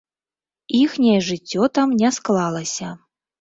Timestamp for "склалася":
2.19-2.89